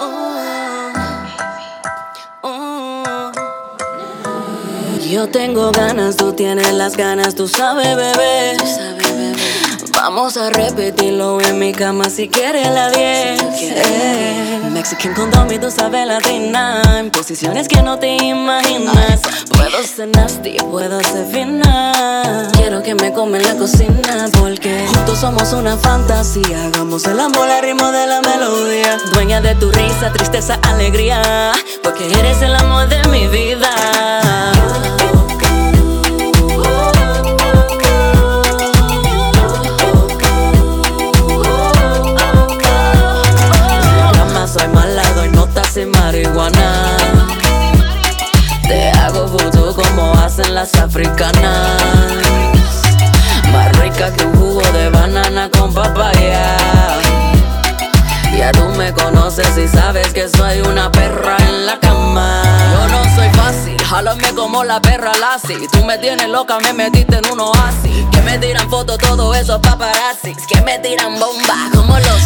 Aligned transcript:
Oh, 0.00 0.92
oh. 2.42 3.32
Yo 5.10 5.28
tengo 5.28 5.72
ganas, 5.72 6.16
tú 6.16 6.34
tienes 6.34 6.70
las 6.74 6.96
ganas, 6.96 7.34
tú 7.34 7.48
sabes, 7.48 7.96
bebé. 7.96 8.56
Vamos 9.94 10.36
a 10.36 10.50
repetirlo 10.50 11.40
en 11.40 11.58
mi 11.58 11.72
cama 11.72 12.08
si 12.10 12.28
quieres 12.28 12.68
la 12.70 12.90
10. 12.90 13.40
Eh, 13.60 14.60
Mexican 14.72 15.14
condom 15.14 15.50
y 15.52 15.58
tú 15.58 15.70
sabes 15.70 16.06
latina. 16.06 16.82
En 16.98 17.10
posiciones 17.10 17.68
que 17.68 17.82
no 17.82 17.98
te 17.98 18.16
imaginas. 18.16 19.20
Puedo 19.54 19.82
ser 19.84 20.08
nasty, 20.08 20.56
puedo 20.70 21.00
ser 21.02 21.26
fina. 21.26 22.48
Quiero 22.54 22.82
que 22.82 22.94
me 22.94 23.12
come 23.12 23.38
en 23.38 23.44
la 23.44 23.54
cocina 23.56 24.28
porque 24.38 24.86
juntos 24.92 25.18
somos 25.18 25.52
una 25.52 25.76
fantasía. 25.76 26.66
Hagamos 26.66 27.06
el 27.06 27.20
amor 27.20 27.48
al 27.48 27.62
ritmo 27.62 27.90
de 27.92 28.06
la 28.06 28.20
melodía. 28.20 28.98
Dueña 29.12 29.40
de 29.40 29.54
tu 29.54 29.70
risa, 29.70 30.12
tristeza, 30.12 30.58
alegría. 30.62 31.52
Porque 31.82 32.06
eres 32.18 32.42
el 32.42 32.54
amor 32.56 32.88
de 32.88 33.02
mi 33.08 33.28
vida. 33.28 33.70
Te 48.66 48.90
hago 48.98 49.26
vudú 49.28 49.74
como 49.74 50.12
hacen 50.14 50.54
las 50.54 50.74
africanas. 50.74 51.76
Más 53.52 53.76
rica 53.78 54.12
que 54.12 54.24
un 54.24 54.34
jugo 54.34 54.62
de 54.72 54.88
banana 54.90 55.48
con 55.50 55.72
papaya. 55.72 56.56
Ya 58.36 58.50
tú 58.50 58.64
me 58.76 58.92
conoces 58.92 59.56
y 59.56 59.68
sabes 59.68 60.08
que 60.12 60.28
soy 60.28 60.60
una 60.62 60.90
perra 60.90 61.36
en 61.48 61.66
la 61.66 61.78
cama. 61.78 62.42
Yo 62.72 62.88
no 62.88 63.04
soy 63.14 63.28
fácil, 63.34 63.76
jálame 63.84 64.34
como 64.34 64.64
la 64.64 64.80
perra 64.80 65.12
Lassie. 65.20 65.68
Tú 65.70 65.84
me 65.84 65.96
tienes 65.98 66.28
loca, 66.28 66.58
me 66.58 66.72
metiste 66.72 67.18
en 67.18 67.30
un 67.30 67.40
oasis. 67.40 68.06
Que 68.10 68.20
me 68.22 68.38
tiran 68.38 68.68
fotos 68.68 68.98
todos 68.98 69.36
esos 69.36 69.60
paparazzis. 69.60 70.38
Que 70.48 70.60
me 70.62 70.78
tiran 70.80 71.20
bombas 71.20 71.70
como 71.72 71.96
los 71.98 72.21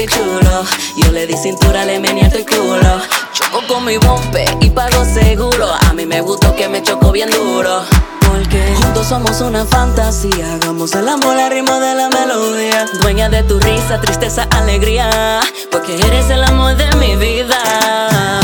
papi 0.00 0.06
chulo. 0.06 0.64
Yo 0.96 1.12
le 1.12 1.26
di 1.26 1.36
cintura, 1.36 1.84
le 1.84 1.98
meneé 1.98 2.30
el 2.32 2.46
culo. 2.46 3.00
Choco 3.32 3.60
con 3.68 3.84
mi 3.84 3.96
bombe 3.98 4.44
y 4.60 4.70
pago 4.70 5.04
seguro. 5.04 5.68
A 5.88 5.92
mí 5.92 6.06
me 6.06 6.20
gustó 6.20 6.54
que 6.54 6.68
me 6.68 6.82
chocó 6.82 7.12
bien 7.12 7.30
duro. 7.30 7.82
Porque 8.26 8.74
juntos 8.82 9.06
somos 9.08 9.40
una 9.40 9.64
fantasía. 9.64 10.54
Hagamos 10.54 10.94
el 10.94 11.08
amor 11.08 11.36
al 11.36 11.50
ritmo 11.50 11.74
de 11.74 11.94
la 11.94 12.08
melodía. 12.08 12.86
Dueña 13.00 13.28
de 13.28 13.42
tu 13.42 13.58
risa, 13.58 14.00
tristeza, 14.00 14.46
alegría. 14.50 15.40
Porque 15.70 15.96
eres 15.96 16.30
el 16.30 16.44
amor 16.44 16.76
de 16.76 16.94
mi 16.96 17.16
vida. 17.16 18.39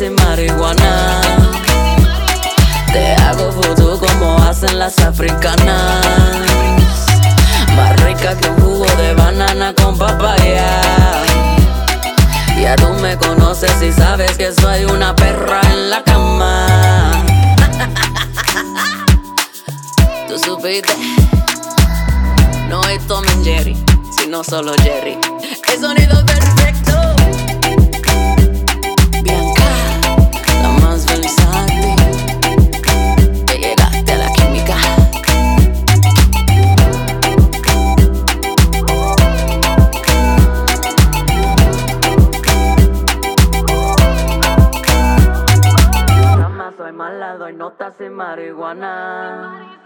En 0.00 0.14
marihuana. 0.14 1.20
Te 2.92 3.14
hago 3.14 3.50
vudú 3.52 3.98
como 3.98 4.36
hacen 4.42 4.78
las 4.78 4.98
africanas. 4.98 6.04
Más 7.74 8.00
rica 8.02 8.36
que 8.36 8.48
un 8.48 8.60
jugo 8.60 8.86
de 8.96 9.14
banana 9.14 9.72
con 9.74 9.96
papaya. 9.96 10.82
Ya 12.60 12.76
tú 12.76 12.88
me 13.00 13.16
conoces 13.16 13.82
y 13.82 13.92
sabes 13.92 14.36
que 14.36 14.52
soy 14.52 14.84
una 14.84 15.14
perra 15.14 15.60
en 15.72 15.90
la 15.90 16.02
cama. 16.02 17.12
Tú 20.28 20.38
supiste. 20.38 20.94
No 22.68 22.82
es 22.88 23.06
Tom 23.06 23.24
and 23.28 23.44
Jerry, 23.44 23.76
sino 24.18 24.44
solo 24.44 24.74
Jerry. 24.82 25.16
El 25.72 25.80
sonido 25.80 26.16
perfecto. 26.16 26.35
soy 46.76 46.92
mala, 46.92 47.36
doy 47.36 47.54
notas 47.54 48.00
en 48.00 48.12
marihuana. 48.14 49.76